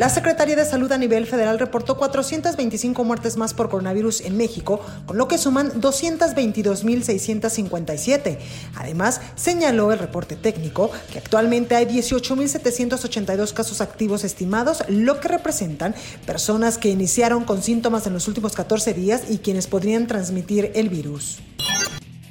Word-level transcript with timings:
La 0.00 0.08
Secretaría 0.08 0.56
de 0.56 0.64
Salud 0.64 0.90
a 0.92 0.96
nivel 0.96 1.26
federal 1.26 1.58
reportó 1.58 1.98
425 1.98 3.04
muertes 3.04 3.36
más 3.36 3.52
por 3.52 3.68
coronavirus 3.68 4.22
en 4.22 4.34
México, 4.34 4.80
con 5.04 5.18
lo 5.18 5.28
que 5.28 5.36
suman 5.36 5.78
222.657. 5.78 8.38
Además, 8.76 9.20
señaló 9.34 9.92
el 9.92 9.98
reporte 9.98 10.36
técnico 10.36 10.90
que 11.12 11.18
actualmente 11.18 11.76
hay 11.76 11.84
18.782 11.84 13.52
casos 13.52 13.82
activos 13.82 14.24
estimados, 14.24 14.82
lo 14.88 15.20
que 15.20 15.28
representan 15.28 15.94
personas 16.24 16.78
que 16.78 16.88
iniciaron 16.88 17.44
con 17.44 17.62
síntomas 17.62 18.06
en 18.06 18.14
los 18.14 18.26
últimos 18.26 18.54
14 18.54 18.94
días 18.94 19.24
y 19.28 19.36
quienes 19.36 19.66
podrían 19.66 20.06
transmitir 20.06 20.72
el 20.76 20.88
virus. 20.88 21.40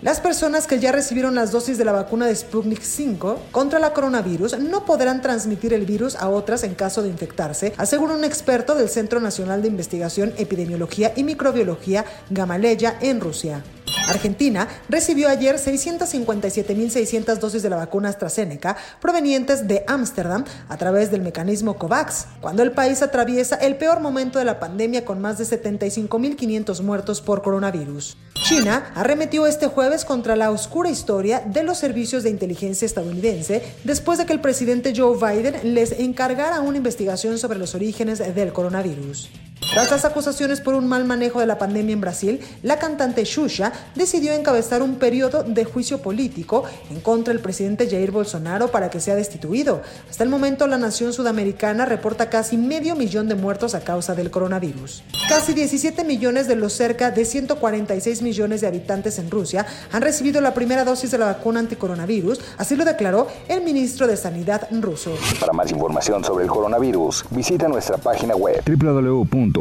Las 0.00 0.18
personas 0.18 0.66
que 0.66 0.80
ya 0.80 0.92
recibieron 0.92 1.34
las 1.34 1.52
dosis 1.52 1.76
de 1.76 1.84
la 1.84 1.92
vacuna 1.92 2.26
de 2.26 2.34
Sputnik 2.34 2.80
5 2.80 3.40
contra 3.50 3.78
la 3.78 3.92
coronavirus 3.92 4.58
no 4.60 4.86
podrán 4.86 5.20
transmitir 5.20 5.74
el 5.74 5.84
virus 5.84 6.16
a 6.16 6.30
otras 6.30 6.64
en 6.64 6.74
caso 6.74 7.02
de 7.02 7.10
infectarse, 7.10 7.74
asegura 7.76 8.14
un 8.14 8.24
experto 8.24 8.74
del 8.74 8.88
Centro 8.88 9.20
Nacional 9.20 9.60
de 9.60 9.68
Investigación, 9.68 10.32
Epidemiología 10.38 11.12
y 11.14 11.22
Microbiología 11.22 12.06
Gamaleya 12.30 12.96
en 13.02 13.20
Rusia. 13.20 13.62
Argentina 14.08 14.68
recibió 14.88 15.28
ayer 15.28 15.56
657.600 15.56 17.38
dosis 17.38 17.62
de 17.62 17.70
la 17.70 17.76
vacuna 17.76 18.08
AstraZeneca 18.08 18.76
provenientes 19.00 19.66
de 19.66 19.84
Ámsterdam 19.86 20.44
a 20.68 20.76
través 20.76 21.10
del 21.10 21.22
mecanismo 21.22 21.78
COVAX, 21.78 22.26
cuando 22.40 22.62
el 22.62 22.72
país 22.72 23.02
atraviesa 23.02 23.56
el 23.56 23.76
peor 23.76 24.00
momento 24.00 24.38
de 24.38 24.44
la 24.44 24.60
pandemia 24.60 25.04
con 25.04 25.20
más 25.20 25.38
de 25.38 25.44
75.500 25.44 26.82
muertos 26.82 27.20
por 27.20 27.42
coronavirus. 27.42 28.16
China 28.42 28.92
arremetió 28.94 29.46
este 29.46 29.68
jueves 29.68 30.04
contra 30.04 30.36
la 30.36 30.50
oscura 30.50 30.90
historia 30.90 31.40
de 31.40 31.62
los 31.62 31.78
servicios 31.78 32.22
de 32.22 32.30
inteligencia 32.30 32.84
estadounidense 32.84 33.62
después 33.84 34.18
de 34.18 34.26
que 34.26 34.34
el 34.34 34.40
presidente 34.40 34.92
Joe 34.94 35.16
Biden 35.16 35.74
les 35.74 35.92
encargara 35.92 36.60
una 36.60 36.76
investigación 36.76 37.38
sobre 37.38 37.58
los 37.58 37.74
orígenes 37.74 38.18
del 38.34 38.52
coronavirus. 38.52 39.30
Tras 39.74 39.90
las 39.90 40.04
acusaciones 40.04 40.60
por 40.60 40.74
un 40.74 40.86
mal 40.86 41.04
manejo 41.04 41.40
de 41.40 41.46
la 41.46 41.58
pandemia 41.58 41.94
en 41.94 42.00
Brasil, 42.00 42.40
la 42.62 42.78
cantante 42.78 43.26
Xuxa 43.26 43.72
decidió 43.96 44.32
encabezar 44.32 44.82
un 44.82 45.00
periodo 45.00 45.42
de 45.42 45.64
juicio 45.64 45.98
político 46.00 46.62
en 46.92 47.00
contra 47.00 47.34
del 47.34 47.42
presidente 47.42 47.90
Jair 47.90 48.12
Bolsonaro 48.12 48.68
para 48.68 48.88
que 48.88 49.00
sea 49.00 49.16
destituido. 49.16 49.82
Hasta 50.08 50.22
el 50.22 50.30
momento, 50.30 50.68
la 50.68 50.78
nación 50.78 51.12
sudamericana 51.12 51.86
reporta 51.86 52.30
casi 52.30 52.56
medio 52.56 52.94
millón 52.94 53.28
de 53.28 53.34
muertos 53.34 53.74
a 53.74 53.80
causa 53.80 54.14
del 54.14 54.30
coronavirus. 54.30 55.02
Casi 55.28 55.54
17 55.54 56.04
millones 56.04 56.46
de 56.46 56.54
los 56.54 56.72
cerca 56.72 57.10
de 57.10 57.24
146 57.24 58.22
millones 58.22 58.60
de 58.60 58.68
habitantes 58.68 59.18
en 59.18 59.28
Rusia 59.28 59.66
han 59.90 60.02
recibido 60.02 60.40
la 60.40 60.54
primera 60.54 60.84
dosis 60.84 61.10
de 61.10 61.18
la 61.18 61.26
vacuna 61.26 61.58
anticoronavirus, 61.58 62.40
así 62.58 62.76
lo 62.76 62.84
declaró 62.84 63.26
el 63.48 63.62
ministro 63.62 64.06
de 64.06 64.16
Sanidad 64.16 64.68
ruso. 64.70 65.16
Para 65.40 65.52
más 65.52 65.72
información 65.72 66.22
sobre 66.22 66.44
el 66.44 66.50
coronavirus, 66.50 67.24
visita 67.30 67.66
nuestra 67.66 67.96
página 67.96 68.36
web 68.36 68.62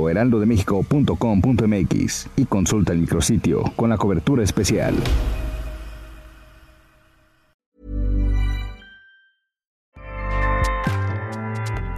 www.heraldodemexico.com.mx 0.04 2.28
y 2.36 2.46
consulta 2.46 2.94
el 2.94 3.00
micrositio 3.00 3.64
con 3.76 3.90
la 3.90 3.98
cobertura 3.98 4.44
especial. 4.44 4.94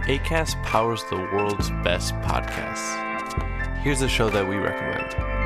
ACAST 0.08 0.56
powers 0.62 1.04
the 1.10 1.16
world's 1.16 1.70
best 1.82 2.14
podcasts. 2.22 2.94
Here's 3.82 4.02
a 4.02 4.08
show 4.08 4.30
that 4.30 4.48
we 4.48 4.54
recommend. 4.56 5.45